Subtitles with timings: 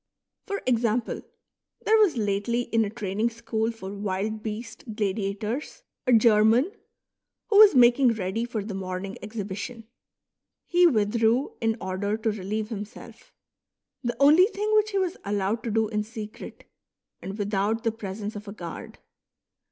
[0.47, 1.21] For example,
[1.85, 6.71] there was lately in a training school for wild beast gladiators a German,
[7.51, 9.85] who was making ready for the morning exhibition;
[10.65, 13.31] he withdrew in order to relieve himself,—
[14.03, 16.63] the only thing which he was allowed to do in secret
[17.21, 18.97] and without the presence of a guard.